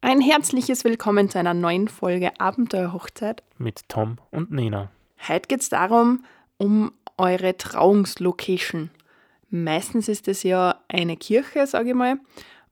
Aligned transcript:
Ein 0.00 0.20
herzliches 0.20 0.84
Willkommen 0.84 1.28
zu 1.28 1.40
einer 1.40 1.54
neuen 1.54 1.88
Folge 1.88 2.38
Abenteuerhochzeit 2.38 3.42
mit 3.58 3.88
Tom 3.88 4.18
und 4.30 4.52
Nina. 4.52 4.92
Heute 5.26 5.48
geht 5.48 5.60
es 5.60 5.70
darum, 5.70 6.24
um 6.56 6.92
eure 7.16 7.56
Trauungslocation. 7.56 8.90
Meistens 9.50 10.06
ist 10.06 10.28
es 10.28 10.44
ja 10.44 10.76
eine 10.86 11.16
Kirche, 11.16 11.66
sage 11.66 11.90
ich 11.90 11.94
mal. 11.96 12.20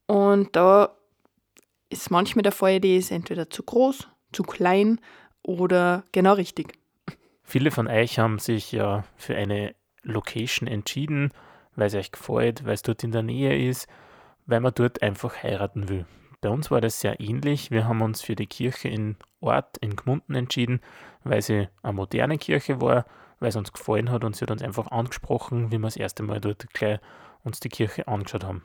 Und 0.07 0.55
da 0.55 0.95
ist 1.91 2.13
manchmal 2.13 2.45
der 2.45 2.53
Fall, 2.53 2.81
die 2.81 2.97
ist 2.97 3.11
entweder 3.11 3.51
zu 3.51 3.65
groß, 3.65 4.07
zu 4.33 4.45
klein 4.45 5.01
oder 5.43 6.05
genau 6.13 6.35
richtig. 6.35 6.79
Viele 7.43 7.73
von 7.73 7.89
euch 7.89 8.21
haben 8.21 8.39
sich 8.39 8.71
ja 8.71 9.03
für 9.17 9.35
eine 9.35 9.75
Location 10.05 10.69
entschieden, 10.69 11.33
weil 11.75 11.89
es 11.89 11.95
euch 11.97 12.13
gefällt, 12.13 12.65
weil 12.65 12.75
es 12.75 12.83
dort 12.83 13.03
in 13.03 13.11
der 13.11 13.25
Nähe 13.25 13.69
ist, 13.69 13.89
weil 14.47 14.61
man 14.61 14.73
dort 14.73 15.03
einfach 15.03 15.43
heiraten 15.43 15.89
will. 15.89 16.07
Bei 16.41 16.49
uns 16.49 16.71
war 16.71 16.81
das 16.81 17.01
sehr 17.01 17.21
ähnlich. 17.21 17.71
Wir 17.71 17.87
haben 17.87 18.03
uns 18.03 18.23
für 18.23 18.37
die 18.37 18.47
Kirche 18.47 18.89
in 18.89 19.17
Ort 19.41 19.77
in 19.79 19.97
Gmunden 19.97 20.35
entschieden, 20.35 20.81
weil 21.25 21.43
sie 21.43 21.69
eine 21.83 21.93
moderne 21.93 22.39
Kirche 22.39 22.81
war, 22.81 23.07
weil 23.41 23.49
es 23.49 23.57
uns 23.57 23.73
gefallen 23.73 24.11
hat 24.11 24.25
und 24.25 24.37
sie 24.37 24.43
hat 24.43 24.51
uns 24.51 24.63
einfach 24.63 24.91
angesprochen, 24.91 25.71
wie 25.71 25.79
wir 25.79 25.87
das 25.87 25.97
erste 25.97 26.23
Mal 26.23 26.41
dort 26.41 26.73
gleich 26.73 27.01
uns 27.45 27.61
die 27.61 27.69
Kirche 27.69 28.09
angeschaut 28.09 28.45
haben. 28.45 28.63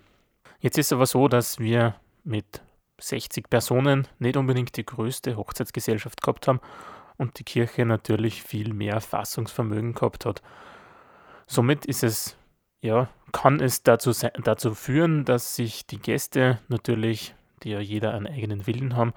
Jetzt 0.59 0.77
ist 0.77 0.87
es 0.87 0.93
aber 0.93 1.05
so, 1.05 1.27
dass 1.27 1.59
wir 1.59 1.95
mit 2.23 2.61
60 2.99 3.49
Personen 3.49 4.07
nicht 4.19 4.37
unbedingt 4.37 4.77
die 4.77 4.85
größte 4.85 5.35
Hochzeitsgesellschaft 5.35 6.21
gehabt 6.21 6.47
haben 6.47 6.61
und 7.17 7.39
die 7.39 7.43
Kirche 7.43 7.85
natürlich 7.85 8.43
viel 8.43 8.73
mehr 8.73 9.01
Fassungsvermögen 9.01 9.93
gehabt 9.93 10.25
hat. 10.25 10.41
Somit 11.47 11.85
ist 11.85 12.03
es, 12.03 12.37
ja, 12.81 13.09
kann 13.31 13.59
es 13.59 13.83
dazu, 13.83 14.11
dazu 14.43 14.73
führen, 14.73 15.25
dass 15.25 15.55
sich 15.55 15.85
die 15.85 15.99
Gäste 15.99 16.59
natürlich, 16.67 17.35
die 17.63 17.69
ja 17.69 17.79
jeder 17.79 18.13
einen 18.13 18.27
eigenen 18.27 18.67
Willen 18.67 18.95
haben, 18.95 19.13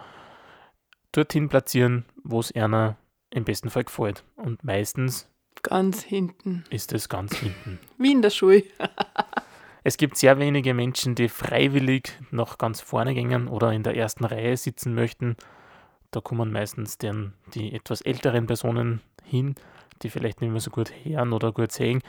dorthin 1.12 1.48
platzieren, 1.48 2.04
wo 2.22 2.40
es 2.40 2.54
einer 2.54 2.96
im 3.30 3.44
besten 3.44 3.70
Fall 3.70 3.84
gefällt. 3.84 4.24
Und 4.36 4.64
meistens 4.64 5.28
ganz 5.62 6.02
hinten 6.02 6.64
ist 6.70 6.92
es 6.92 7.08
ganz 7.08 7.36
hinten. 7.36 7.78
Wie 7.98 8.12
in 8.12 8.22
der 8.22 8.30
Schule. 8.30 8.64
Es 9.86 9.98
gibt 9.98 10.16
sehr 10.16 10.38
wenige 10.38 10.72
Menschen, 10.72 11.14
die 11.14 11.28
freiwillig 11.28 12.10
noch 12.30 12.56
ganz 12.56 12.80
vorne 12.80 13.12
gehen 13.12 13.48
oder 13.48 13.70
in 13.70 13.82
der 13.82 13.94
ersten 13.94 14.24
Reihe 14.24 14.56
sitzen 14.56 14.94
möchten. 14.94 15.36
Da 16.10 16.22
kommen 16.22 16.50
meistens 16.50 16.96
den, 16.96 17.34
die 17.54 17.74
etwas 17.74 18.00
älteren 18.00 18.46
Personen 18.46 19.02
hin, 19.24 19.56
die 20.02 20.08
vielleicht 20.08 20.40
nicht 20.40 20.50
mehr 20.50 20.60
so 20.60 20.70
gut 20.70 20.90
hören 21.04 21.34
oder 21.34 21.52
gut 21.52 21.70
sehen. 21.70 22.00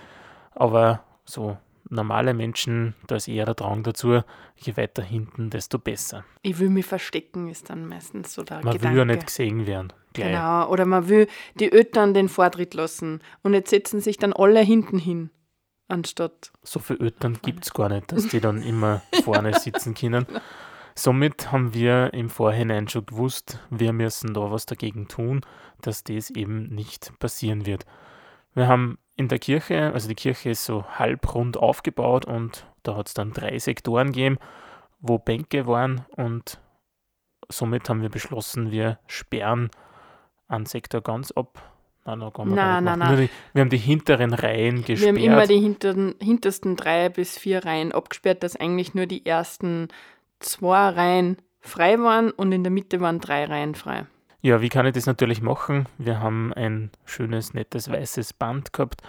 Aber 0.51 1.03
so 1.25 1.57
normale 1.89 2.33
Menschen, 2.33 2.95
da 3.07 3.15
ist 3.15 3.27
eher 3.27 3.45
der 3.45 3.55
Drang 3.55 3.83
dazu, 3.83 4.21
je 4.57 4.77
weiter 4.77 5.03
hinten, 5.03 5.49
desto 5.49 5.79
besser. 5.79 6.23
Ich 6.41 6.59
will 6.59 6.69
mich 6.69 6.85
verstecken, 6.85 7.49
ist 7.49 7.69
dann 7.69 7.87
meistens 7.87 8.33
so 8.33 8.43
der 8.43 8.63
man 8.63 8.73
Gedanke. 8.73 8.89
Will 8.89 8.97
ja 8.97 9.05
nicht 9.05 9.27
gesehen 9.27 9.67
werden. 9.67 9.93
Gleich. 10.13 10.31
Genau, 10.31 10.69
oder 10.69 10.85
man 10.85 11.09
will 11.09 11.27
die 11.55 11.71
Eltern 11.71 12.13
den 12.13 12.29
Vortritt 12.29 12.73
lassen 12.73 13.19
und 13.43 13.53
jetzt 13.53 13.69
setzen 13.69 13.99
sich 13.99 14.17
dann 14.17 14.33
alle 14.33 14.61
hinten 14.61 14.97
hin 14.97 15.29
anstatt. 15.87 16.51
So 16.63 16.79
viele 16.79 16.99
Eltern 16.99 17.39
gibt 17.41 17.65
es 17.65 17.73
gar 17.73 17.89
nicht, 17.89 18.11
dass 18.11 18.27
die 18.27 18.39
dann 18.39 18.61
immer 18.61 19.01
vorne 19.23 19.53
sitzen 19.59 19.93
können. 19.93 20.25
Somit 20.95 21.51
haben 21.51 21.73
wir 21.73 22.13
im 22.13 22.29
Vorhinein 22.29 22.87
schon 22.87 23.05
gewusst, 23.05 23.59
wir 23.69 23.91
müssen 23.91 24.33
da 24.33 24.49
was 24.51 24.65
dagegen 24.65 25.09
tun, 25.09 25.41
dass 25.81 26.05
das 26.05 26.29
eben 26.29 26.73
nicht 26.73 27.11
passieren 27.19 27.65
wird. 27.65 27.85
Wir 28.55 28.67
haben 28.67 28.97
in 29.15 29.27
der 29.27 29.39
Kirche, 29.39 29.91
also 29.93 30.07
die 30.07 30.15
Kirche 30.15 30.49
ist 30.49 30.65
so 30.65 30.85
halbrund 30.85 31.57
aufgebaut 31.57 32.25
und 32.25 32.65
da 32.83 32.95
hat 32.95 33.07
es 33.07 33.13
dann 33.13 33.31
drei 33.31 33.59
Sektoren 33.59 34.07
gegeben, 34.07 34.37
wo 34.99 35.19
Bänke 35.19 35.67
waren 35.67 36.05
und 36.15 36.59
somit 37.49 37.87
haben 37.89 38.01
wir 38.01 38.09
beschlossen, 38.09 38.71
wir 38.71 38.99
sperren 39.07 39.69
einen 40.47 40.65
Sektor 40.65 41.01
ganz 41.01 41.31
ab 41.31 41.61
Nein, 42.05 42.19
noch 42.19 42.33
gar 42.33 42.45
nein, 42.45 42.83
nein, 42.83 42.99
nein. 42.99 43.17
Die, 43.17 43.29
wir 43.53 43.61
haben 43.61 43.69
die 43.71 43.77
hinteren 43.77 44.33
Reihen 44.33 44.85
gesperrt. 44.85 45.15
Wir 45.15 45.23
haben 45.23 45.33
immer 45.33 45.47
die 45.47 45.59
hinteren, 45.59 46.13
hintersten 46.21 46.75
drei 46.75 47.09
bis 47.09 47.37
vier 47.39 47.65
Reihen 47.65 47.91
abgesperrt, 47.91 48.43
dass 48.43 48.55
eigentlich 48.55 48.93
nur 48.93 49.07
die 49.07 49.25
ersten 49.25 49.87
zwei 50.39 50.89
Reihen 50.89 51.37
frei 51.61 51.99
waren 51.99 52.29
und 52.29 52.51
in 52.51 52.63
der 52.63 52.71
Mitte 52.71 53.01
waren 53.01 53.19
drei 53.19 53.45
Reihen 53.45 53.73
frei. 53.73 54.05
Ja, 54.45 54.61
wie 54.61 54.69
kann 54.69 54.85
ich 54.85 54.93
das 54.93 55.07
natürlich 55.07 55.41
machen? 55.41 55.89
Wir 55.97 56.19
haben 56.19 56.53
ein 56.53 56.91
schönes, 57.03 57.55
nettes, 57.55 57.89
weißes 57.89 58.33
Band 58.33 58.73
gehabt, 58.73 59.01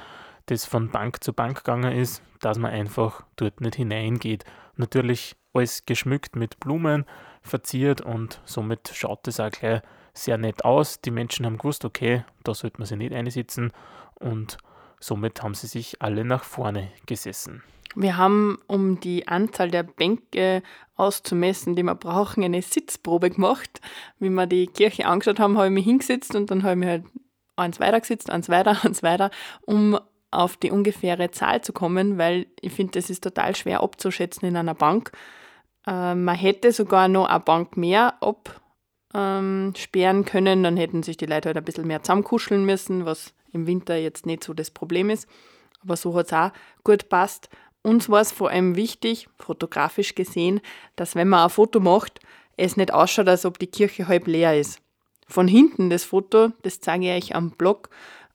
das 0.46 0.64
von 0.64 0.90
Bank 0.90 1.22
zu 1.22 1.34
Bank 1.34 1.58
gegangen 1.58 1.92
ist, 1.92 2.22
dass 2.40 2.56
man 2.56 2.70
einfach 2.70 3.22
dort 3.36 3.60
nicht 3.60 3.74
hineingeht. 3.74 4.46
Natürlich 4.76 5.36
alles 5.52 5.84
geschmückt 5.84 6.36
mit 6.36 6.58
Blumen, 6.58 7.04
verziert 7.42 8.00
und 8.00 8.40
somit 8.46 8.90
schaut 8.94 9.28
es 9.28 9.38
auch 9.38 9.50
gleich 9.50 9.82
sehr 10.14 10.38
nett 10.38 10.64
aus. 10.64 11.02
Die 11.02 11.10
Menschen 11.10 11.44
haben 11.44 11.58
gewusst, 11.58 11.84
okay, 11.84 12.24
da 12.42 12.54
sollte 12.54 12.78
man 12.78 12.86
sich 12.86 12.96
nicht 12.96 13.12
einsitzen 13.12 13.72
und 14.14 14.56
somit 15.00 15.42
haben 15.42 15.52
sie 15.52 15.66
sich 15.66 16.00
alle 16.00 16.24
nach 16.24 16.44
vorne 16.44 16.92
gesessen. 17.04 17.62
Wir 17.96 18.16
haben, 18.16 18.58
um 18.66 19.00
die 19.00 19.26
Anzahl 19.26 19.70
der 19.70 19.82
Bänke 19.82 20.62
auszumessen, 20.96 21.74
die 21.74 21.82
wir 21.82 21.94
brauchen, 21.94 22.44
eine 22.44 22.62
Sitzprobe 22.62 23.30
gemacht. 23.30 23.80
Wie 24.18 24.30
wir 24.30 24.46
die 24.46 24.66
Kirche 24.66 25.06
angeschaut 25.06 25.40
haben, 25.40 25.56
habe 25.56 25.68
ich 25.68 25.72
mich 25.72 25.84
hingesetzt 25.84 26.34
und 26.34 26.50
dann 26.50 26.62
habe 26.62 26.72
ich 26.72 26.78
mich 26.78 26.88
halt 26.88 27.04
eins 27.56 27.80
weiter 27.80 28.00
gesetzt, 28.00 28.30
eins 28.30 28.48
weiter, 28.48 28.76
eins 28.84 29.02
weiter, 29.02 29.30
um 29.62 29.98
auf 30.30 30.56
die 30.56 30.70
ungefähre 30.70 31.30
Zahl 31.30 31.62
zu 31.62 31.72
kommen, 31.72 32.18
weil 32.18 32.46
ich 32.60 32.72
finde, 32.72 32.92
das 32.92 33.08
ist 33.08 33.24
total 33.24 33.56
schwer 33.56 33.82
abzuschätzen 33.82 34.46
in 34.46 34.56
einer 34.56 34.74
Bank. 34.74 35.12
Äh, 35.86 36.14
man 36.14 36.36
hätte 36.36 36.72
sogar 36.72 37.08
noch 37.08 37.26
eine 37.26 37.40
Bank 37.40 37.76
mehr 37.76 38.22
ab 38.22 38.60
ähm, 39.14 39.72
können. 40.26 40.62
Dann 40.62 40.76
hätten 40.76 41.02
sich 41.02 41.16
die 41.16 41.26
Leute 41.26 41.48
halt 41.48 41.56
ein 41.56 41.64
bisschen 41.64 41.86
mehr 41.86 42.02
zusammenkuscheln 42.02 42.64
müssen, 42.66 43.06
was 43.06 43.32
im 43.52 43.66
Winter 43.66 43.96
jetzt 43.96 44.26
nicht 44.26 44.44
so 44.44 44.52
das 44.52 44.70
Problem 44.70 45.08
ist. 45.08 45.26
Aber 45.82 45.96
so 45.96 46.14
hat 46.14 46.26
es 46.26 46.32
auch 46.32 46.50
gut 46.84 47.08
passt. 47.08 47.48
Uns 47.86 48.08
war 48.08 48.20
es 48.20 48.32
vor 48.32 48.50
allem 48.50 48.74
wichtig, 48.74 49.28
fotografisch 49.38 50.16
gesehen, 50.16 50.60
dass 50.96 51.14
wenn 51.14 51.28
man 51.28 51.44
ein 51.44 51.50
Foto 51.50 51.78
macht, 51.78 52.18
es 52.56 52.76
nicht 52.76 52.92
ausschaut, 52.92 53.28
als 53.28 53.46
ob 53.46 53.60
die 53.60 53.68
Kirche 53.68 54.08
halb 54.08 54.26
leer 54.26 54.58
ist. 54.58 54.80
Von 55.28 55.46
hinten 55.46 55.88
das 55.88 56.02
Foto, 56.02 56.48
das 56.62 56.80
zeige 56.80 57.16
ich 57.16 57.26
euch 57.26 57.36
am 57.36 57.52
Blog, 57.52 57.90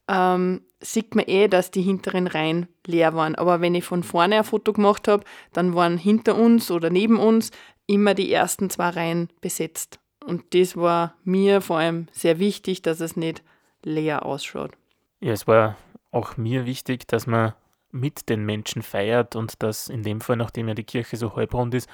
ähm, 0.07 0.61
sieht 0.79 1.15
man 1.15 1.25
eh, 1.27 1.49
dass 1.49 1.69
die 1.69 1.81
hinteren 1.81 2.27
Reihen 2.27 2.69
leer 2.87 3.13
waren. 3.13 3.35
Aber 3.35 3.59
wenn 3.59 3.75
ich 3.75 3.83
von 3.83 4.03
vorne 4.03 4.37
ein 4.37 4.43
Foto 4.45 4.71
gemacht 4.71 5.09
habe, 5.09 5.25
dann 5.51 5.75
waren 5.75 5.97
hinter 5.97 6.37
uns 6.37 6.71
oder 6.71 6.89
neben 6.89 7.19
uns 7.19 7.51
immer 7.87 8.13
die 8.13 8.31
ersten 8.31 8.69
zwei 8.69 8.87
Reihen 8.87 9.27
besetzt. 9.41 9.99
Und 10.25 10.53
das 10.53 10.77
war 10.77 11.15
mir 11.25 11.59
vor 11.59 11.79
allem 11.79 12.07
sehr 12.13 12.39
wichtig, 12.39 12.83
dass 12.83 13.01
es 13.01 13.17
nicht 13.17 13.43
leer 13.83 14.25
ausschaut. 14.25 14.71
Ja, 15.19 15.33
es 15.33 15.45
war 15.45 15.75
auch 16.11 16.37
mir 16.37 16.65
wichtig, 16.65 17.05
dass 17.05 17.27
man 17.27 17.53
mit 17.91 18.29
den 18.29 18.45
Menschen 18.45 18.81
feiert 18.81 19.35
und 19.35 19.61
dass 19.63 19.89
in 19.89 20.03
dem 20.03 20.21
Fall, 20.21 20.37
nachdem 20.37 20.67
ja 20.67 20.73
die 20.73 20.83
Kirche 20.83 21.17
so 21.17 21.35
halbrund 21.35 21.73
ist, 21.73 21.89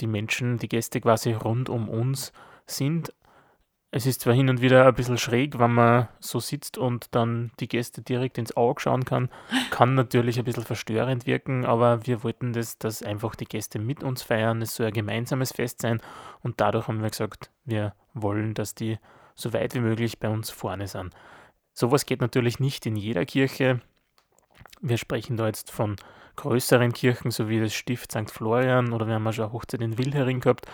die 0.00 0.06
Menschen, 0.06 0.58
die 0.58 0.68
Gäste 0.68 1.00
quasi 1.00 1.32
rund 1.32 1.68
um 1.68 1.88
uns 1.88 2.32
sind 2.66 3.12
es 3.90 4.04
ist 4.04 4.20
zwar 4.20 4.34
hin 4.34 4.50
und 4.50 4.60
wieder 4.60 4.86
ein 4.86 4.94
bisschen 4.94 5.16
schräg, 5.16 5.58
wenn 5.58 5.72
man 5.72 6.08
so 6.20 6.40
sitzt 6.40 6.76
und 6.76 7.06
dann 7.14 7.52
die 7.58 7.68
Gäste 7.68 8.02
direkt 8.02 8.36
ins 8.36 8.54
Auge 8.54 8.80
schauen 8.82 9.06
kann. 9.06 9.30
Kann 9.70 9.94
natürlich 9.94 10.38
ein 10.38 10.44
bisschen 10.44 10.64
verstörend 10.64 11.26
wirken, 11.26 11.64
aber 11.64 12.06
wir 12.06 12.22
wollten 12.22 12.52
das, 12.52 12.76
dass 12.76 13.02
einfach 13.02 13.34
die 13.34 13.46
Gäste 13.46 13.78
mit 13.78 14.02
uns 14.02 14.22
feiern. 14.22 14.60
Es 14.60 14.74
soll 14.74 14.88
ein 14.88 14.92
gemeinsames 14.92 15.52
Fest 15.52 15.80
sein 15.80 16.02
und 16.40 16.60
dadurch 16.60 16.86
haben 16.86 17.00
wir 17.00 17.08
gesagt, 17.08 17.50
wir 17.64 17.94
wollen, 18.12 18.52
dass 18.52 18.74
die 18.74 18.98
so 19.34 19.54
weit 19.54 19.74
wie 19.74 19.80
möglich 19.80 20.18
bei 20.18 20.28
uns 20.28 20.50
vorne 20.50 20.86
sind. 20.86 21.14
Sowas 21.72 22.04
geht 22.04 22.20
natürlich 22.20 22.60
nicht 22.60 22.84
in 22.84 22.96
jeder 22.96 23.24
Kirche. 23.24 23.80
Wir 24.80 24.98
sprechen 24.98 25.36
da 25.36 25.46
jetzt 25.46 25.70
von 25.70 25.96
größeren 26.36 26.92
Kirchen, 26.92 27.30
so 27.30 27.48
wie 27.48 27.60
das 27.60 27.74
Stift 27.74 28.12
St. 28.12 28.30
Florian 28.30 28.92
oder 28.92 29.06
wir 29.06 29.14
haben 29.14 29.26
auch 29.26 29.32
schon 29.32 29.44
eine 29.44 29.52
Hochzeit 29.52 29.80
in 29.80 29.98
Wilhering 29.98 30.40
gehabt. 30.40 30.66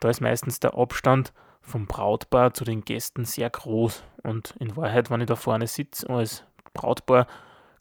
Da 0.00 0.10
ist 0.10 0.20
meistens 0.20 0.60
der 0.60 0.74
Abstand 0.74 1.32
vom 1.62 1.86
Brautpaar 1.86 2.54
zu 2.54 2.64
den 2.64 2.84
Gästen 2.84 3.24
sehr 3.24 3.50
groß. 3.50 4.02
Und 4.22 4.54
in 4.58 4.76
Wahrheit, 4.76 5.10
wenn 5.10 5.20
ich 5.20 5.26
da 5.26 5.36
vorne 5.36 5.66
sitze 5.66 6.08
als 6.10 6.44
Brautpaar, 6.74 7.26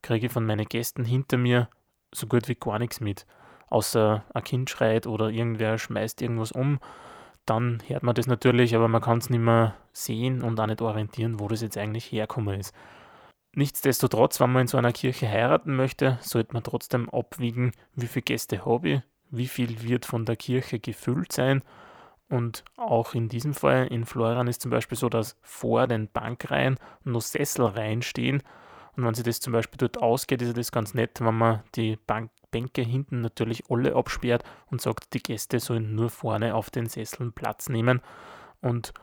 kriege 0.01 0.27
ich 0.27 0.31
von 0.31 0.45
meinen 0.45 0.65
Gästen 0.65 1.03
hinter 1.03 1.37
mir 1.37 1.67
so 2.13 2.27
gut 2.27 2.47
wie 2.47 2.55
gar 2.55 2.79
nichts 2.79 2.99
mit. 2.99 3.25
Außer 3.67 4.23
ein 4.33 4.43
Kind 4.43 4.69
schreit 4.69 5.07
oder 5.07 5.29
irgendwer 5.29 5.77
schmeißt 5.77 6.21
irgendwas 6.21 6.51
um. 6.51 6.79
Dann 7.45 7.81
hört 7.87 8.03
man 8.03 8.15
das 8.15 8.27
natürlich, 8.27 8.75
aber 8.75 8.87
man 8.87 9.01
kann 9.01 9.17
es 9.19 9.29
nicht 9.29 9.39
mehr 9.39 9.75
sehen 9.91 10.41
und 10.41 10.59
auch 10.59 10.67
nicht 10.67 10.81
orientieren, 10.81 11.39
wo 11.39 11.47
das 11.47 11.61
jetzt 11.61 11.77
eigentlich 11.77 12.11
herkommen 12.11 12.59
ist. 12.59 12.73
Nichtsdestotrotz, 13.55 14.39
wenn 14.39 14.51
man 14.51 14.61
in 14.63 14.67
so 14.67 14.77
einer 14.77 14.91
Kirche 14.91 15.27
heiraten 15.27 15.75
möchte, 15.75 16.19
sollte 16.21 16.53
man 16.53 16.63
trotzdem 16.63 17.09
abwiegen, 17.09 17.71
wie 17.95 18.07
viele 18.07 18.23
Gäste 18.23 18.65
habe 18.65 18.89
ich, 18.89 19.01
wie 19.31 19.47
viel 19.47 19.81
wird 19.81 20.05
von 20.05 20.25
der 20.25 20.35
Kirche 20.35 20.79
gefüllt 20.79 21.31
sein 21.31 21.63
und 22.29 22.63
auch 22.75 23.13
in 23.13 23.29
diesem 23.29 23.53
Fall 23.53 23.87
in 23.87 24.05
Florian 24.05 24.47
ist 24.47 24.61
zum 24.61 24.71
Beispiel 24.71 24.97
so, 24.97 25.09
dass 25.09 25.37
vor 25.41 25.87
den 25.87 26.09
Bankreihen 26.09 26.77
noch 27.03 27.21
Sesselreihen 27.21 28.01
stehen. 28.01 28.41
Und 28.95 29.05
wenn 29.05 29.13
sich 29.13 29.25
das 29.25 29.41
zum 29.41 29.53
Beispiel 29.53 29.77
dort 29.77 30.01
ausgeht, 30.01 30.41
ist 30.41 30.57
das 30.57 30.71
ganz 30.71 30.93
nett, 30.93 31.21
wenn 31.21 31.37
man 31.37 31.63
die 31.75 31.97
Bank 32.07 32.31
Bänke 32.51 32.83
hinten 32.83 33.19
natürlich 33.19 33.63
alle 33.69 33.95
absperrt 33.95 34.45
und 34.71 34.79
sagt, 34.79 35.13
die 35.13 35.21
Gäste 35.21 35.59
sollen 35.59 35.93
nur 35.93 36.09
vorne 36.09 36.55
auf 36.55 36.69
den 36.69 36.87
Sesseln 36.87 37.33
Platz 37.33 37.67
nehmen. 37.67 37.99
Und 38.61 38.93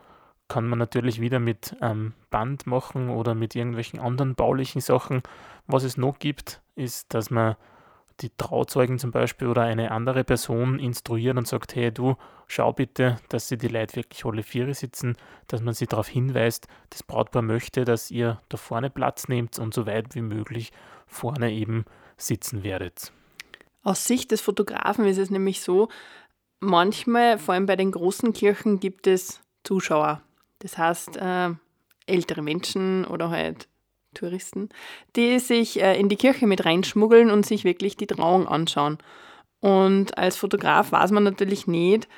kann 0.53 0.69
man 0.69 0.79
natürlich 0.79 1.19
wieder 1.19 1.39
mit 1.39 1.75
ähm, 1.81 2.13
Band 2.29 2.67
machen 2.67 3.09
oder 3.09 3.35
mit 3.35 3.57
irgendwelchen 3.57 3.99
anderen 3.99 4.35
baulichen 4.35 4.83
Sachen. 4.83 5.23
Was 5.67 5.83
es 5.83 5.97
noch 5.97 6.19
gibt, 6.19 6.61
ist, 6.75 7.15
dass 7.15 7.31
man 7.31 7.57
die 8.21 8.29
Trauzeugen 8.37 8.99
zum 8.99 9.13
Beispiel 9.13 9.49
oder 9.49 9.63
eine 9.63 9.93
andere 9.93 10.25
Person 10.25 10.79
instruiert 10.79 11.39
und 11.39 11.49
sagt, 11.49 11.75
hey 11.75 11.91
du, 11.91 12.17
schau 12.49 12.71
bitte, 12.75 13.17
dass 13.31 13.49
sie 13.49 13.57
die 13.57 13.69
Leute 13.69 13.97
wirklich 13.97 14.27
alle 14.27 14.43
Viere 14.43 14.75
sitzen, 14.75 15.17
dass 15.47 15.63
man 15.63 15.73
sie 15.73 15.87
darauf 15.87 16.09
hinweist, 16.09 16.69
das 16.91 17.03
Brautpaar 17.03 17.41
möchte, 17.41 17.87
dass 17.87 18.11
ihr 18.11 18.39
da 18.51 18.59
vorne 18.59 18.91
Platz 18.91 19.29
nehmt 19.29 19.59
und 19.59 19.73
so 19.73 19.87
weit 19.87 20.15
wie 20.15 20.21
möglich 20.21 20.71
vorne 21.07 21.51
eben 21.51 21.87
sitzen 22.19 22.63
werdet. 22.63 23.11
Aus 23.85 24.05
Sicht 24.05 24.31
des 24.31 24.43
Fotografen 24.43 25.07
ist 25.07 25.17
es 25.17 25.31
nämlich 25.31 25.63
so, 25.63 25.89
manchmal, 26.61 27.39
vor 27.39 27.55
allem 27.55 27.65
bei 27.65 27.77
den 27.77 27.91
großen 27.91 28.35
Kirchen, 28.35 28.81
gibt 28.81 29.07
es 29.07 29.41
Zuschauer. 29.65 30.21
Das 30.63 30.79
heißt, 30.79 31.17
äh, 31.17 31.51
ältere 32.07 32.43
Menschen 32.43 33.05
oder 33.05 33.31
halt 33.31 33.69
Touristen, 34.15 34.69
die 35.17 35.39
sich 35.39 35.81
äh, 35.83 35.99
in 35.99 36.09
die 36.09 36.17
Kirche 36.17 36.47
mit 36.47 36.65
reinschmuggeln 36.65 37.31
und 37.31 37.47
sich 37.47 37.65
wirklich 37.65 37.97
die 37.97 38.07
Trauung 38.07 38.47
anschauen. 38.47 38.99
Und 39.61 40.17
als 40.19 40.37
Fotograf 40.37 40.93
weiß 40.93 41.11
man 41.13 41.25
natürlich 41.25 41.67
nicht, 41.67 42.09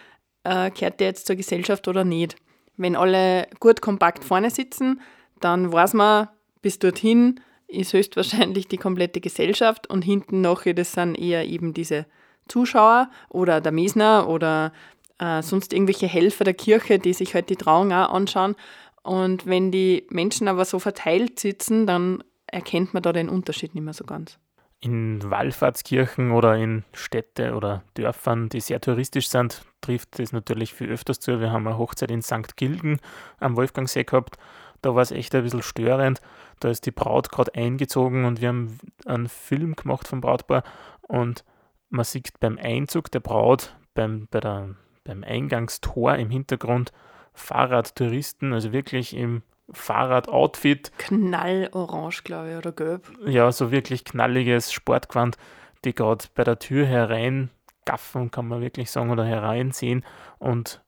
äh, 0.45 0.71
kehrt 0.71 1.01
der 1.01 1.09
jetzt 1.09 1.27
zur 1.27 1.37
Gesellschaft 1.37 1.89
oder 1.89 2.05
nicht. 2.05 2.37
Wenn 2.77 2.97
alle 2.97 3.47
gut 3.61 3.81
kompakt 3.81 4.25
vorne 4.25 4.51
sitzen, 4.51 5.01
dann 5.41 5.73
weiß 5.73 5.95
man, 5.95 6.29
bis 6.63 6.79
dorthin 6.79 7.41
ist 7.69 7.93
höchstwahrscheinlich 7.93 8.69
die 8.69 8.79
komplette 8.79 9.21
Gesellschaft 9.21 9.89
und 9.89 10.03
hinten 10.03 10.41
nachher, 10.41 10.75
das 10.75 10.93
sind 10.93 11.15
eher 11.15 11.47
eben 11.47 11.75
diese 11.75 12.07
Zuschauer 12.49 13.11
oder 13.31 13.61
der 13.61 13.73
Mesner 13.73 14.29
oder 14.29 14.73
äh, 15.19 15.43
sonst 15.43 15.73
irgendwelche 15.73 16.07
Helfer 16.07 16.45
der 16.45 16.55
Kirche, 16.55 16.99
die 16.99 17.13
sich 17.13 17.35
halt 17.35 17.51
die 17.51 17.57
Trauung 17.57 17.93
auch 17.93 18.11
anschauen. 18.11 18.57
Und 19.03 19.47
wenn 19.47 19.71
die 19.71 20.07
Menschen 20.11 20.49
aber 20.49 20.65
so 20.65 20.79
verteilt 20.79 21.39
sitzen, 21.39 21.87
dann 21.87 22.25
erkennt 22.47 22.95
man 22.95 23.03
da 23.03 23.13
den 23.13 23.29
Unterschied 23.29 23.75
nicht 23.75 23.85
mehr 23.85 23.93
so 23.93 24.05
ganz. 24.05 24.39
In 24.81 25.23
Wallfahrtskirchen 25.31 26.31
oder 26.31 26.57
in 26.57 26.85
Städte 26.93 27.55
oder 27.55 27.83
Dörfern, 27.95 28.49
die 28.49 28.61
sehr 28.61 28.81
touristisch 28.81 29.29
sind, 29.29 29.63
trifft 29.81 30.19
das 30.19 30.33
natürlich 30.33 30.75
viel 30.75 30.91
öfters 30.91 31.21
zu. 31.21 31.41
Wir 31.41 31.53
haben 31.53 31.67
eine 31.67 31.79
Hochzeit 31.79 32.11
in 32.11 32.23
St. 32.23 32.57
Gilgen 32.57 32.99
am 33.39 33.57
Wolfgangsee 33.57 34.05
gehabt. 34.05 34.37
Da 34.83 34.95
war 34.95 35.03
es 35.03 35.11
echt 35.11 35.35
ein 35.35 35.43
bisschen 35.43 35.63
störend. 35.63 36.21
Da 36.61 36.69
ist 36.69 36.85
die 36.85 36.91
Braut 36.91 37.31
gerade 37.31 37.55
eingezogen 37.55 38.27
und 38.27 38.41
wir 38.41 38.49
haben 38.49 38.79
einen 39.07 39.29
Film 39.29 39.77
gemacht 39.77 40.07
vom 40.07 40.21
Brautpaar 40.21 40.63
und 41.03 41.45
man 41.89 42.05
sieht 42.05 42.39
beim 42.41 42.59
Einzug 42.59 43.11
der 43.11 43.21
Braut, 43.21 43.75
beim, 43.95 44.29
bei 44.31 44.41
der, 44.41 44.75
beim 45.05 45.23
Eingangstor 45.23 46.17
im 46.17 46.31
Hintergrund 46.31 46.93
Fahrradtouristen, 47.35 48.53
also 48.53 48.73
wirklich 48.73 49.15
im 49.17 49.43
Fahrradoutfit. 49.71 50.93
Knallorange, 50.99 52.23
glaube 52.23 52.51
ich, 52.51 52.57
oder 52.57 52.73
gelb. 52.73 53.11
Ja, 53.27 53.51
so 53.53 53.71
wirklich 53.71 54.05
knalliges 54.05 54.73
Sportgewand, 54.73 55.37
die 55.85 55.95
gerade 55.95 56.27
bei 56.35 56.45
der 56.45 56.59
Tür 56.59 56.87
herein 56.87 57.51
gaffen, 57.85 58.31
kann 58.31 58.49
man 58.49 58.61
wirklich 58.61 58.91
sagen, 58.91 59.11
oder 59.11 59.25
hereinsehen. 59.25 60.05
Und 60.39 60.83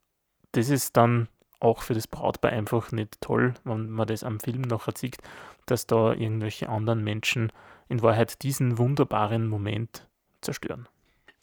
das 0.53 0.69
ist 0.69 0.97
dann 0.97 1.29
auch 1.61 1.83
für 1.83 1.95
das 1.95 2.07
Brautpaar 2.07 2.53
einfach 2.53 2.93
nicht 2.93 3.21
toll, 3.21 3.55
wenn 3.65 3.91
man 3.91 4.07
das 4.07 4.25
am 4.25 4.41
Film 4.41 4.62
nachher 4.62 4.93
sieht, 4.97 5.19
dass 5.67 5.87
da 5.87 6.12
irgendwelche 6.12 6.69
anderen 6.69 7.03
Menschen 7.03 7.53
in 7.89 8.03
Wahrheit 8.03 8.43
diesen 8.43 8.79
wunderbaren 8.79 9.49
Moment 9.49 10.07
zerstören. 10.41 10.89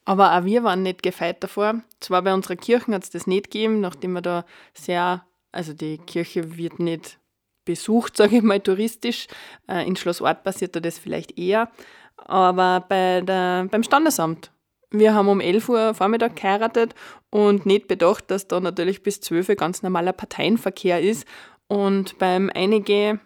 Aber 0.06 0.38
auch 0.38 0.46
wir 0.46 0.64
waren 0.64 0.84
nicht 0.84 1.04
gefeit 1.04 1.44
davor. 1.44 1.82
Zwar 2.00 2.22
bei 2.22 2.34
unserer 2.34 2.56
Kirche 2.56 2.92
hat 2.92 3.04
es 3.04 3.10
das 3.10 3.28
nicht 3.28 3.52
gegeben, 3.52 3.80
nachdem 3.80 4.14
wir 4.14 4.22
da 4.22 4.46
sehr, 4.74 5.26
also 5.52 5.74
die 5.74 5.98
Kirche 5.98 6.58
wird 6.58 6.80
nicht 6.80 7.20
besucht, 7.66 8.18
sage 8.18 8.38
ich 8.38 8.44
mal, 8.44 8.60
touristisch. 8.60 9.28
Äh, 9.68 9.88
in 9.88 9.96
Schloss 9.96 10.22
Ort 10.22 10.44
passiert 10.44 10.76
da 10.76 10.80
das 10.80 11.00
vielleicht 11.00 11.38
eher. 11.38 11.72
Aber 12.18 12.86
bei 12.88 13.22
der, 13.22 13.68
beim 13.70 13.84
Standesamt. 13.84 14.52
Wir 14.92 15.16
haben 15.16 15.28
um 15.28 15.42
11 15.42 15.70
Uhr 15.70 15.94
Vormittag 15.96 16.36
geheiratet 16.36 16.94
und 17.32 17.66
nicht 17.66 17.88
bedacht, 17.88 18.30
dass 18.30 18.48
da 18.48 18.60
natürlich 18.60 19.02
bis 19.02 19.22
12 19.22 19.50
Uhr 19.50 19.56
ganz 19.56 19.82
normaler 19.82 20.14
Parteienverkehr 20.14 21.02
ist. 21.02 21.26
Und 21.68 22.20
beim 22.20 22.52
Einige 22.54 23.20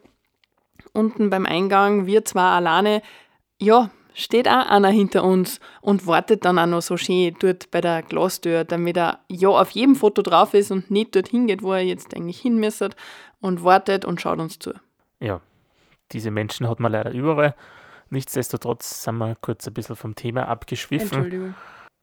unten 0.93 1.29
beim 1.29 1.45
Eingang, 1.45 2.05
wir 2.05 2.25
zwar 2.25 2.55
alleine, 2.55 3.01
ja, 3.59 3.91
steht 4.17 4.47
auch 4.47 4.67
einer 4.67 4.89
hinter 4.89 5.23
uns 5.23 5.59
und 5.79 6.07
wartet 6.07 6.43
dann 6.43 6.57
auch 6.57 6.65
noch 6.65 6.81
so 6.81 6.97
schön 6.97 7.35
dort 7.39 7.69
bei 7.69 7.81
der 7.81 8.01
Glastür, 8.01 8.63
damit 8.63 8.97
er 8.97 9.19
ja 9.29 9.49
auf 9.49 9.69
jedem 9.69 9.95
Foto 9.95 10.23
drauf 10.23 10.53
ist 10.55 10.71
und 10.71 10.89
nicht 10.89 11.15
dorthin 11.15 11.45
geht, 11.45 11.61
wo 11.61 11.71
er 11.73 11.81
jetzt 11.81 12.15
eigentlich 12.15 12.39
hin 12.39 12.59
müsste 12.59 12.89
und 13.39 13.63
wartet 13.63 14.05
und 14.05 14.19
schaut 14.19 14.39
uns 14.39 14.57
zu. 14.57 14.73
Ja, 15.19 15.39
diese 16.11 16.31
Menschen 16.31 16.67
hat 16.67 16.79
man 16.79 16.91
leider 16.91 17.11
überall. 17.11 17.55
Nichtsdestotrotz 18.09 19.03
sind 19.03 19.17
wir 19.17 19.35
kurz 19.39 19.67
ein 19.67 19.73
bisschen 19.73 19.95
vom 19.95 20.15
Thema 20.15 20.47
abgeschwiffen. 20.47 21.11
Entschuldigung. 21.13 21.55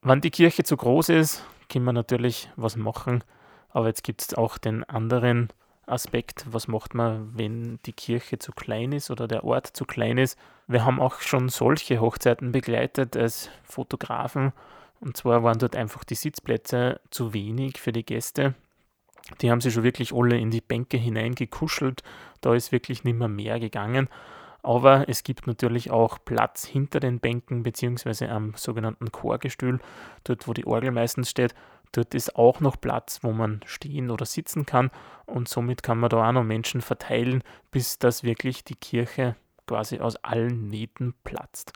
Wenn 0.03 0.21
die 0.21 0.31
Kirche 0.31 0.63
zu 0.63 0.77
groß 0.77 1.09
ist, 1.09 1.45
können 1.69 1.85
wir 1.85 1.93
natürlich 1.93 2.49
was 2.57 2.77
machen, 2.77 3.25
aber 3.71 3.89
jetzt 3.89 4.05
gibt 4.05 4.23
es 4.23 4.35
auch 4.35 4.59
den 4.59 4.85
anderen 4.85 5.49
Aspekt, 5.87 6.47
was 6.51 6.69
macht 6.69 6.95
man, 6.95 7.33
wenn 7.37 7.79
die 7.87 7.93
Kirche 7.93 8.39
zu 8.39 8.53
klein 8.53 8.93
ist 8.93 9.11
oder 9.11 9.29
der 9.29 9.45
Ort 9.45 9.69
zu 9.69 9.85
klein 9.85 10.19
ist. 10.19 10.39
Wir 10.67 10.85
haben 10.85 11.01
auch 11.01 11.21
schon 11.21 11.49
solche 11.49 12.01
Hochzeiten 12.01 12.53
begleitet 12.53 13.17
als 13.17 13.51
Fotografen. 13.63 14.53
Und 15.01 15.17
zwar 15.17 15.43
waren 15.43 15.59
dort 15.59 15.77
einfach 15.77 16.05
die 16.05 16.15
Sitzplätze 16.15 17.01
zu 17.11 17.35
wenig 17.35 17.79
für 17.79 17.93
die 17.93 18.05
Gäste. 18.05 18.55
Die 19.41 19.51
haben 19.51 19.61
sich 19.61 19.75
schon 19.75 19.83
wirklich 19.83 20.13
alle 20.15 20.39
in 20.39 20.51
die 20.51 20.61
Bänke 20.61 20.97
hineingekuschelt. 20.97 22.03
Da 22.41 22.55
ist 22.55 22.73
wirklich 22.73 23.05
nicht 23.05 23.19
mehr 23.19 23.29
mehr 23.29 23.61
gegangen. 23.61 24.09
Aber 24.63 25.09
es 25.11 25.25
gibt 25.25 25.47
natürlich 25.47 25.91
auch 25.91 26.19
Platz 26.25 26.65
hinter 26.65 26.99
den 26.99 27.21
Bänken 27.21 27.63
beziehungsweise 27.63 28.31
am 28.31 28.55
sogenannten 28.57 29.13
Chorgestühl, 29.13 29.79
dort 30.25 30.49
wo 30.49 30.55
die 30.55 30.67
Orgel 30.67 30.91
meistens 30.91 31.29
steht. 31.29 31.55
Dort 31.95 32.13
ist 32.13 32.35
auch 32.35 32.59
noch 32.59 32.81
Platz, 32.81 33.21
wo 33.23 33.31
man 33.31 33.61
stehen 33.67 34.11
oder 34.11 34.27
sitzen 34.27 34.67
kann 34.67 34.91
und 35.27 35.49
somit 35.49 35.85
kann 35.85 35.99
man 35.99 36.11
da 36.11 36.29
auch 36.29 36.33
noch 36.33 36.43
Menschen 36.43 36.81
verteilen, 36.81 37.45
bis 37.71 38.01
das 38.01 38.25
wirklich 38.25 38.65
die 38.65 38.75
Kirche 38.75 39.37
quasi 39.69 40.01
aus 40.01 40.17
allen 40.17 40.67
Nähten 40.67 41.15
platzt. 41.23 41.73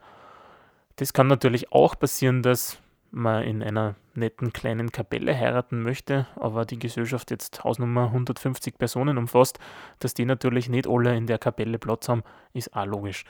Das 0.96 1.12
kann 1.12 1.28
natürlich 1.28 1.70
auch 1.70 1.96
passieren, 1.96 2.42
dass 2.42 2.82
man 3.12 3.44
in 3.44 3.62
einer 3.62 3.94
netten 4.14 4.52
kleinen 4.52 4.90
Kapelle 4.90 5.38
heiraten 5.38 5.82
möchte, 5.82 6.26
aber 6.34 6.64
die 6.64 6.80
Gesellschaft 6.80 7.30
jetzt 7.30 7.62
Hausnummer 7.62 8.06
150 8.06 8.76
Personen 8.76 9.18
umfasst, 9.18 9.60
dass 10.00 10.14
die 10.14 10.24
natürlich 10.24 10.68
nicht 10.68 10.88
alle 10.88 11.16
in 11.16 11.28
der 11.28 11.38
Kapelle 11.38 11.78
Platz 11.78 12.08
haben, 12.08 12.24
ist 12.52 12.74
auch 12.74 12.86
logisch. 12.86 13.24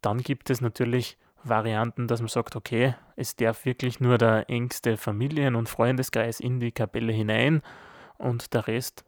Dann 0.00 0.18
gibt 0.18 0.50
es 0.50 0.60
natürlich 0.60 1.16
Varianten, 1.44 2.06
dass 2.06 2.20
man 2.20 2.28
sagt, 2.28 2.56
okay, 2.56 2.94
es 3.16 3.36
darf 3.36 3.64
wirklich 3.64 4.00
nur 4.00 4.18
der 4.18 4.48
engste 4.48 4.96
Familien- 4.96 5.56
und 5.56 5.68
Freundeskreis 5.68 6.40
in 6.40 6.60
die 6.60 6.72
Kapelle 6.72 7.12
hinein 7.12 7.62
und 8.18 8.54
der 8.54 8.66
Rest 8.66 9.04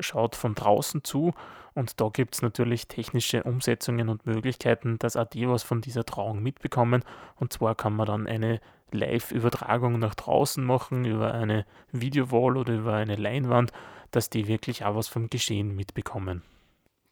schaut 0.00 0.36
von 0.36 0.54
draußen 0.54 1.04
zu. 1.04 1.34
Und 1.74 2.00
da 2.00 2.08
gibt 2.08 2.34
es 2.34 2.42
natürlich 2.42 2.88
technische 2.88 3.42
Umsetzungen 3.42 4.08
und 4.08 4.26
Möglichkeiten, 4.26 4.98
dass 4.98 5.16
auch 5.16 5.26
die 5.26 5.48
was 5.48 5.62
von 5.62 5.80
dieser 5.80 6.04
Trauung 6.04 6.42
mitbekommen. 6.42 7.04
Und 7.36 7.52
zwar 7.52 7.74
kann 7.74 7.94
man 7.94 8.06
dann 8.06 8.26
eine 8.26 8.60
Live-Übertragung 8.92 9.98
nach 9.98 10.14
draußen 10.14 10.64
machen, 10.64 11.04
über 11.04 11.34
eine 11.34 11.66
Videowall 11.90 12.56
oder 12.56 12.74
über 12.74 12.94
eine 12.94 13.16
Leinwand, 13.16 13.72
dass 14.12 14.30
die 14.30 14.46
wirklich 14.46 14.84
auch 14.84 14.94
was 14.94 15.08
vom 15.08 15.28
Geschehen 15.28 15.74
mitbekommen. 15.74 16.42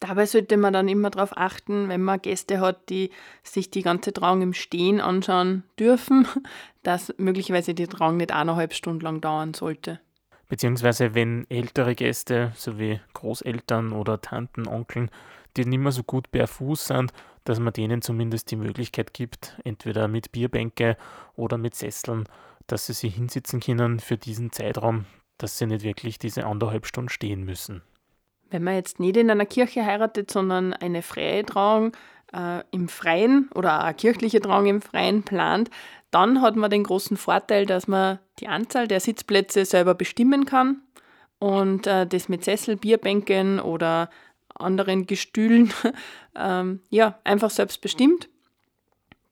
Dabei 0.03 0.27
sollte 0.27 0.57
man 0.57 0.73
dann 0.73 0.89
immer 0.89 1.11
darauf 1.11 1.37
achten, 1.37 1.89
wenn 1.89 2.03
man 2.03 2.21
Gäste 2.21 2.59
hat, 2.59 2.89
die 2.89 3.11
sich 3.45 3.71
die 3.71 3.83
ganze 3.83 4.13
Trauung 4.13 4.43
im 4.43 4.53
Stehen 4.53 5.01
anschauen 5.01 5.63
dürfen, 5.79 6.27
dass 6.83 7.15
möglicherweise 7.19 7.73
die 7.73 7.87
Trauung 7.87 8.17
nicht 8.17 8.33
eineinhalb 8.33 8.75
Stunden 8.75 9.03
lang 9.03 9.21
dauern 9.21 9.55
sollte. 9.55 10.01
Beziehungsweise 10.49 11.15
wenn 11.15 11.49
ältere 11.49 11.95
Gäste, 11.95 12.51
so 12.57 12.81
wie 12.81 13.01
Großeltern 13.15 13.93
oder 13.93 14.21
Tanten, 14.21 14.67
Onkeln, 14.67 15.09
die 15.57 15.65
nicht 15.65 15.79
mehr 15.79 15.93
so 15.93 16.03
gut 16.03 16.33
per 16.33 16.49
Fuß 16.49 16.89
sind, 16.89 17.13
dass 17.45 17.61
man 17.61 17.73
denen 17.73 18.03
zumindest 18.03 18.51
die 18.51 18.57
Möglichkeit 18.57 19.15
gibt, 19.15 19.57
entweder 19.63 20.09
mit 20.09 20.33
Bierbänke 20.33 20.97
oder 21.37 21.59
mit 21.59 21.77
Sesseln, 21.77 22.25
dass 22.67 22.87
sie 22.87 22.93
sich 22.93 23.15
hinsitzen 23.15 23.61
können 23.61 24.01
für 24.01 24.17
diesen 24.17 24.51
Zeitraum, 24.51 25.05
dass 25.39 25.59
sie 25.59 25.67
nicht 25.67 25.85
wirklich 25.85 26.19
diese 26.19 26.45
anderthalb 26.45 26.87
Stunden 26.87 27.09
stehen 27.09 27.45
müssen. 27.45 27.83
Wenn 28.53 28.65
man 28.65 28.75
jetzt 28.75 29.01
nicht 29.01 29.17
in 29.17 29.31
einer 29.31 29.47
Kirche 29.47 29.85
heiratet, 29.85 30.31
sondern 30.31 30.75
eine 30.75 31.01
freie 31.01 31.45
Trauung 31.45 31.93
äh, 32.35 32.63
im 32.71 32.89
Freien 32.89 33.49
oder 33.55 33.83
eine 33.83 33.95
kirchliche 33.95 34.41
Trauung 34.41 34.67
im 34.67 34.83
Freien 34.83 35.23
plant, 35.23 35.71
dann 36.11 36.43
hat 36.43 36.55
man 36.55 36.71
den 36.71 36.85
großen 36.85 37.17
Vorteil, 37.17 37.65
dass 37.65 37.89
man 37.89 38.19
die 38.41 38.49
Anzahl 38.49 38.87
der 38.87 39.01
Sitzplätze 39.01 39.65
selber 39.65 39.95
bestimmen 39.95 40.45
kann 40.45 40.83
und 41.39 41.87
äh, 41.87 42.07
das 42.07 42.29
mit 42.29 42.45
Sessel, 42.45 42.77
Bierbänken 42.77 43.59
oder 43.59 44.11
anderen 44.55 45.07
Gestühlen 45.07 45.73
ähm, 46.37 46.81
ja, 46.91 47.19
einfach 47.25 47.51
selbst 47.51 47.81
bestimmt. 47.81 48.29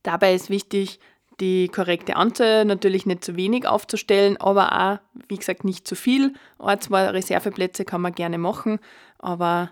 Dabei 0.03 0.35
ist 0.35 0.49
wichtig, 0.49 0.99
die 1.41 1.69
korrekte 1.69 2.17
Anzahl, 2.17 2.65
natürlich 2.65 3.07
nicht 3.07 3.25
zu 3.25 3.37
wenig 3.37 3.67
aufzustellen, 3.67 4.37
aber 4.39 4.73
auch, 4.73 4.99
wie 5.29 5.37
gesagt, 5.37 5.65
nicht 5.65 5.89
zu 5.89 5.95
viel. 5.95 6.35
Ein, 6.59 6.81
zwei 6.81 7.09
Reserveplätze 7.09 7.85
kann 7.85 8.03
man 8.03 8.15
gerne 8.15 8.39
machen, 8.39 8.79
aber 9.21 9.71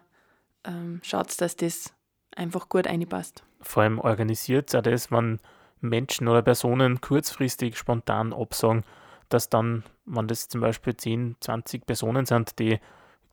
ähm, 0.65 1.01
schaut, 1.03 1.41
dass 1.41 1.57
das 1.57 1.95
einfach 2.37 2.69
gut 2.69 2.87
einpasst. 2.87 3.43
Vor 3.61 3.83
allem 3.83 3.99
organisiert 3.99 4.75
auch 4.75 4.83
das, 4.83 5.11
wenn 5.11 5.41
Menschen 5.81 6.29
oder 6.29 6.43
Personen 6.43 7.01
kurzfristig 7.01 7.77
spontan 7.77 8.33
absagen, 8.33 8.85
dass 9.29 9.49
dann, 9.49 9.85
wenn 10.07 10.29
das 10.29 10.49
zum 10.49 10.61
Beispiel 10.61 10.97
10, 10.97 11.37
20 11.41 11.87
Personen 11.87 12.27
sind, 12.27 12.59
die 12.59 12.79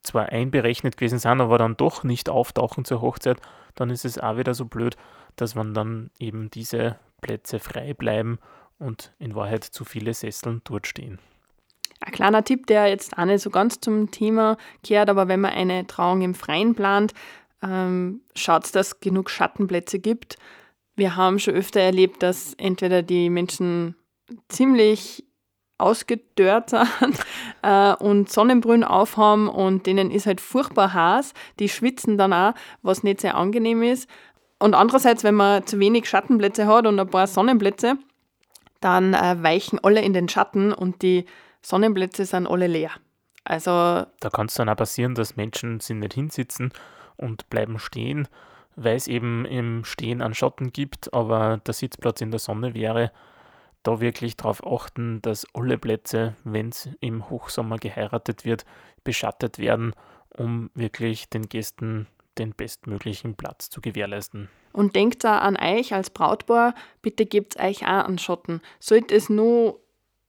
zwar 0.01 0.27
einberechnet 0.27 0.97
gewesen 0.97 1.19
sind, 1.19 1.41
aber 1.41 1.57
dann 1.57 1.77
doch 1.77 2.03
nicht 2.03 2.29
auftauchen 2.29 2.85
zur 2.85 3.01
Hochzeit, 3.01 3.41
dann 3.75 3.89
ist 3.89 4.05
es 4.05 4.19
auch 4.19 4.37
wieder 4.37 4.53
so 4.53 4.65
blöd, 4.65 4.95
dass 5.35 5.55
man 5.55 5.73
dann 5.73 6.11
eben 6.19 6.49
diese 6.51 6.97
Plätze 7.21 7.59
frei 7.59 7.93
bleiben 7.93 8.39
und 8.77 9.13
in 9.19 9.35
Wahrheit 9.35 9.63
zu 9.63 9.83
viele 9.83 10.13
Sesseln 10.13 10.61
dort 10.63 10.87
stehen. 10.87 11.19
Ein 12.01 12.11
kleiner 12.11 12.43
Tipp, 12.43 12.67
der 12.67 12.87
jetzt 12.87 13.17
auch 13.17 13.25
nicht 13.25 13.41
so 13.41 13.49
ganz 13.49 13.79
zum 13.79 14.11
Thema 14.11 14.57
kehrt, 14.83 15.09
aber 15.09 15.27
wenn 15.27 15.41
man 15.41 15.53
eine 15.53 15.87
Trauung 15.87 16.21
im 16.21 16.35
Freien 16.35 16.75
plant, 16.75 17.13
ähm, 17.63 18.21
schaut, 18.35 18.63
dass 18.75 18.87
es 18.87 18.99
genug 18.99 19.29
Schattenplätze 19.29 19.99
gibt. 19.99 20.37
Wir 20.95 21.15
haben 21.15 21.39
schon 21.39 21.55
öfter 21.55 21.81
erlebt, 21.81 22.21
dass 22.21 22.53
entweder 22.55 23.01
die 23.01 23.29
Menschen 23.29 23.95
ziemlich 24.49 25.23
ausgedörrt 25.77 26.69
sind 26.69 27.19
äh, 27.61 27.93
und 27.95 28.31
Sonnenbrühen 28.31 28.83
aufhaben 28.83 29.49
und 29.49 29.87
denen 29.87 30.11
ist 30.11 30.25
halt 30.25 30.41
furchtbar 30.41 30.93
heiß. 30.93 31.33
Die 31.59 31.69
schwitzen 31.69 32.17
dann 32.17 32.33
auch, 32.33 32.53
was 32.81 33.03
nicht 33.03 33.21
sehr 33.21 33.35
angenehm 33.35 33.83
ist. 33.83 34.09
Und 34.57 34.73
andererseits, 34.73 35.23
wenn 35.23 35.35
man 35.35 35.65
zu 35.65 35.79
wenig 35.79 36.07
Schattenplätze 36.07 36.65
hat 36.65 36.87
und 36.87 36.99
ein 36.99 37.09
paar 37.09 37.27
Sonnenplätze, 37.27 37.97
dann 38.79 39.13
äh, 39.13 39.41
weichen 39.41 39.79
alle 39.83 40.01
in 40.01 40.13
den 40.13 40.29
Schatten 40.29 40.71
und 40.71 41.01
die 41.01 41.25
Sonnenplätze 41.65 42.25
sind 42.25 42.45
alle 42.45 42.67
leer. 42.67 42.91
Also 43.43 43.71
da 43.71 44.29
kann 44.31 44.45
es 44.45 44.53
dann 44.53 44.69
auch 44.69 44.75
passieren, 44.75 45.15
dass 45.15 45.35
Menschen 45.35 45.79
sich 45.79 45.95
nicht 45.95 46.13
hinsitzen 46.13 46.71
und 47.17 47.49
bleiben 47.49 47.79
stehen, 47.79 48.27
weil 48.75 48.95
es 48.95 49.07
eben 49.07 49.45
im 49.45 49.83
Stehen 49.83 50.21
einen 50.21 50.35
Schatten 50.35 50.71
gibt, 50.71 51.13
aber 51.13 51.57
der 51.65 51.73
Sitzplatz 51.73 52.21
in 52.21 52.29
der 52.29 52.39
Sonne 52.39 52.75
wäre 52.75 53.11
da 53.81 53.99
wirklich 53.99 54.35
darauf 54.37 54.65
achten, 54.65 55.21
dass 55.23 55.47
alle 55.53 55.77
Plätze, 55.79 56.35
wenn 56.43 56.69
es 56.69 56.89
im 56.99 57.29
Hochsommer 57.29 57.77
geheiratet 57.77 58.45
wird, 58.45 58.65
beschattet 59.03 59.57
werden, 59.57 59.93
um 60.37 60.69
wirklich 60.75 61.29
den 61.29 61.49
Gästen 61.49 62.07
den 62.37 62.53
bestmöglichen 62.53 63.35
Platz 63.35 63.69
zu 63.69 63.81
gewährleisten. 63.81 64.49
Und 64.73 64.95
denkt 64.95 65.25
auch 65.25 65.41
an 65.41 65.55
euch 65.55 65.93
als 65.93 66.09
Brautpaar, 66.09 66.75
bitte 67.01 67.25
gebt 67.25 67.57
euch 67.59 67.83
auch 67.83 68.05
einen 68.05 68.17
Schatten. 68.17 68.61
Sollte 68.79 69.15
es 69.15 69.29
nur 69.29 69.79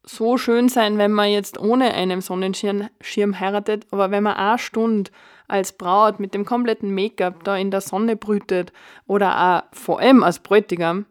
so 0.08 0.38
schön 0.38 0.68
sein, 0.68 0.98
wenn 0.98 1.12
man 1.12 1.30
jetzt 1.30 1.58
ohne 1.58 1.92
einen 1.92 2.20
Sonnenschirm 2.20 2.90
heiratet, 3.40 3.86
aber 3.90 4.10
wenn 4.10 4.22
man 4.22 4.36
eine 4.36 4.58
Stunde 4.58 5.10
als 5.48 5.72
Braut 5.72 6.20
mit 6.20 6.34
dem 6.34 6.44
kompletten 6.44 6.94
Make-up 6.94 7.44
da 7.44 7.56
in 7.56 7.70
der 7.70 7.80
Sonne 7.80 8.16
brütet 8.16 8.72
oder 9.06 9.64
auch 9.72 9.76
vor 9.76 10.00
allem 10.00 10.22
als 10.22 10.38
Bräutigam 10.38 11.06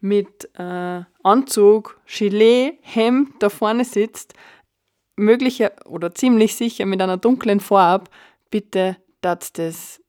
mit 0.00 0.50
äh, 0.58 1.02
Anzug, 1.22 1.98
Gilet, 2.06 2.78
Hemd 2.82 3.42
da 3.42 3.48
vorne 3.48 3.84
sitzt, 3.84 4.34
möglicher 5.16 5.72
oder 5.86 6.14
ziemlich 6.14 6.56
sicher 6.56 6.86
mit 6.86 7.00
einer 7.00 7.16
dunklen 7.16 7.60
Farbe, 7.60 8.10
bitte 8.50 8.96
dass 9.20 9.52
das 9.52 10.02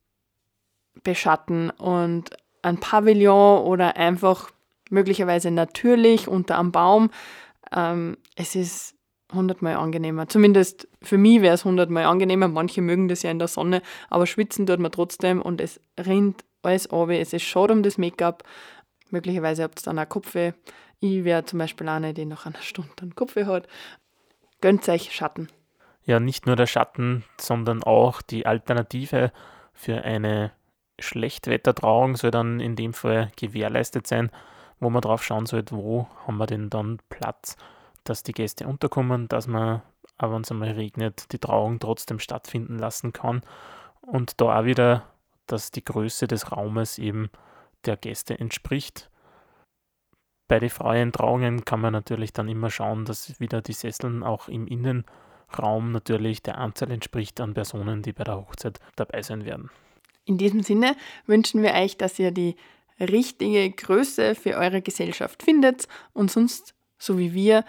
beschatten 1.04 1.70
und 1.70 2.32
ein 2.62 2.80
Pavillon 2.80 3.64
oder 3.64 3.96
einfach 3.96 4.50
möglicherweise 4.90 5.52
natürlich 5.52 6.28
unter 6.28 6.60
einem 6.60 6.72
Baum. 6.72 7.12
Ähm, 7.72 8.18
es 8.36 8.56
ist 8.56 8.96
hundertmal 9.34 9.76
angenehmer. 9.76 10.28
Zumindest 10.28 10.88
für 11.02 11.18
mich 11.18 11.42
wäre 11.42 11.56
es 11.56 11.66
hundertmal 11.66 12.06
angenehmer. 12.06 12.48
Manche 12.48 12.82
mögen 12.82 13.08
das 13.08 13.24
ja 13.24 13.32
in 13.32 13.40
der 13.40 13.48
Sonne, 13.48 13.82
aber 14.10 14.28
schwitzen 14.28 14.66
tut 14.66 14.80
man 14.80 14.92
trotzdem 14.92 15.42
und 15.42 15.62
es 15.62 15.80
rinnt 16.00 16.46
alles 16.62 16.88
ab. 16.92 17.10
Es 17.10 17.34
ist 17.34 17.44
schade 17.44 17.74
um 17.74 17.84
das 17.84 17.98
Make-up 17.98 18.44
Möglicherweise 19.10 19.64
habt 19.64 19.80
ihr 19.80 19.84
dann 19.84 20.00
auch 20.00 20.10
Kopfweh. 20.10 20.54
Ich 21.00 21.24
wäre 21.24 21.46
zum 21.46 21.60
Beispiel 21.60 21.88
eine, 21.88 22.14
die 22.14 22.26
nach 22.26 22.46
einer 22.46 22.62
Stunde 22.62 22.92
dann 22.96 23.16
Kopfweh 23.16 23.46
hat. 23.46 23.68
Gönnt 24.62 24.88
euch 24.90 25.14
Schatten. 25.14 25.50
Ja, 26.04 26.20
nicht 26.20 26.46
nur 26.46 26.56
der 26.56 26.68
Schatten, 26.68 27.24
sondern 27.40 27.84
auch 27.84 28.22
die 28.22 28.46
Alternative 28.46 29.32
für 29.74 30.04
eine 30.04 30.52
Schlechtwettertrauung 31.00 32.16
soll 32.16 32.32
dann 32.32 32.60
in 32.60 32.76
dem 32.76 32.94
Fall 32.94 33.32
gewährleistet 33.36 34.08
sein, 34.08 34.32
wo 34.80 34.90
man 34.90 35.02
drauf 35.02 35.24
schauen 35.24 35.46
sollte, 35.46 35.76
wo 35.76 36.08
haben 36.26 36.38
wir 36.38 36.46
denn 36.46 36.70
dann 36.70 37.00
Platz, 37.10 37.58
dass 38.06 38.24
die 38.24 38.32
Gäste 38.32 38.68
unterkommen, 38.68 39.28
dass 39.28 39.48
man, 39.48 39.82
aber 40.18 40.36
wenn 40.36 40.44
es 40.44 40.52
einmal 40.52 40.72
regnet, 40.72 41.32
die 41.34 41.40
Trauung 41.40 41.80
trotzdem 41.80 42.20
stattfinden 42.20 42.80
lassen 42.80 43.12
kann. 43.12 43.42
Und 44.02 44.40
da 44.40 44.60
auch 44.60 44.66
wieder, 44.66 45.04
dass 45.48 45.72
die 45.72 45.84
Größe 45.84 46.28
des 46.28 46.52
Raumes 46.52 46.98
eben 46.98 47.30
der 47.86 47.98
Gäste 47.98 48.40
entspricht. 48.40 49.10
Bei 50.48 50.60
den 50.60 50.70
freien 50.70 51.12
Trauungen 51.12 51.66
kann 51.66 51.82
man 51.82 51.94
natürlich 51.94 52.32
dann 52.32 52.48
immer 52.48 52.70
schauen, 52.70 53.06
dass 53.06 53.40
wieder 53.40 53.62
die 53.62 53.74
Sesseln 53.74 54.24
auch 54.24 54.48
im 54.48 54.68
Innenraum 54.68 55.92
natürlich 55.92 56.44
der 56.44 56.60
Anzahl 56.60 56.92
entspricht 56.92 57.42
an 57.42 57.56
Personen, 57.56 58.04
die 58.04 58.14
bei 58.14 58.24
der 58.24 58.38
Hochzeit 58.38 58.80
dabei 58.96 59.24
sein 59.24 59.46
werden. 59.46 59.72
In 60.26 60.38
diesem 60.38 60.62
Sinne 60.62 60.96
wünschen 61.26 61.64
wir 61.64 61.74
euch, 61.74 61.98
dass 61.98 62.20
ihr 62.20 62.32
die 62.32 62.56
richtige 63.00 63.70
Größe 63.72 64.36
für 64.36 64.56
eure 64.56 64.82
Gesellschaft 64.82 65.44
findet 65.44 65.88
und 66.14 66.32
sonst, 66.32 66.76
so 66.98 67.18
wie 67.18 67.34
wir, 67.34 67.66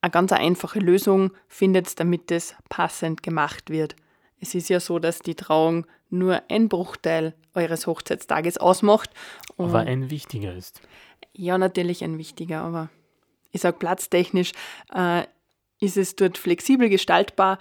eine 0.00 0.10
ganz 0.10 0.32
einfache 0.32 0.78
Lösung 0.78 1.32
findet, 1.48 1.98
damit 2.00 2.30
es 2.30 2.54
passend 2.68 3.22
gemacht 3.22 3.70
wird. 3.70 3.96
Es 4.40 4.54
ist 4.54 4.68
ja 4.68 4.80
so, 4.80 4.98
dass 4.98 5.20
die 5.20 5.34
Trauung 5.34 5.86
nur 6.10 6.42
ein 6.48 6.68
Bruchteil 6.68 7.34
eures 7.54 7.86
Hochzeitstages 7.86 8.58
ausmacht. 8.58 9.10
aber 9.56 9.80
ein 9.80 10.10
wichtiger 10.10 10.54
ist. 10.54 10.80
Ja, 11.32 11.58
natürlich 11.58 12.04
ein 12.04 12.18
wichtiger, 12.18 12.62
aber 12.62 12.90
ich 13.50 13.60
sage 13.62 13.78
platztechnisch 13.78 14.52
äh, 14.94 15.24
ist 15.80 15.96
es 15.96 16.16
dort 16.16 16.38
flexibel 16.38 16.88
gestaltbar 16.88 17.58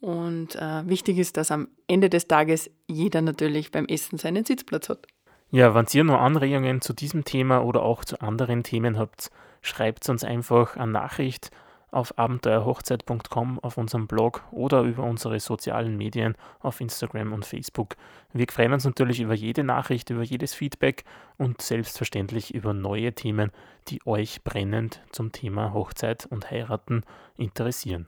und 0.00 0.56
äh, 0.56 0.86
wichtig 0.88 1.18
ist, 1.18 1.36
dass 1.36 1.50
am 1.50 1.68
Ende 1.86 2.10
des 2.10 2.26
Tages 2.26 2.70
jeder 2.88 3.22
natürlich 3.22 3.70
beim 3.70 3.86
Essen 3.86 4.18
seinen 4.18 4.44
Sitzplatz 4.44 4.88
hat. 4.88 5.06
Ja, 5.50 5.74
wenn 5.74 5.86
ihr 5.92 6.04
noch 6.04 6.20
Anregungen 6.20 6.80
zu 6.80 6.92
diesem 6.92 7.24
Thema 7.24 7.62
oder 7.62 7.82
auch 7.82 8.04
zu 8.04 8.20
anderen 8.20 8.62
Themen 8.62 8.98
habt, 8.98 9.30
schreibt 9.60 10.08
uns 10.08 10.24
einfach 10.24 10.76
eine 10.76 10.92
Nachricht 10.92 11.50
auf 11.92 12.18
abenteuerhochzeit.com 12.18 13.60
auf 13.60 13.78
unserem 13.78 14.08
Blog 14.08 14.42
oder 14.50 14.82
über 14.82 15.04
unsere 15.04 15.38
sozialen 15.38 15.96
Medien 15.96 16.34
auf 16.60 16.80
Instagram 16.80 17.32
und 17.32 17.44
Facebook. 17.44 17.96
Wir 18.32 18.46
freuen 18.50 18.72
uns 18.72 18.84
natürlich 18.84 19.20
über 19.20 19.34
jede 19.34 19.62
Nachricht, 19.62 20.10
über 20.10 20.22
jedes 20.22 20.54
Feedback 20.54 21.04
und 21.38 21.62
selbstverständlich 21.62 22.52
über 22.52 22.72
neue 22.72 23.12
Themen, 23.12 23.52
die 23.88 24.00
euch 24.06 24.42
brennend 24.42 25.02
zum 25.12 25.30
Thema 25.30 25.72
Hochzeit 25.72 26.26
und 26.26 26.50
Heiraten 26.50 27.02
interessieren. 27.36 28.06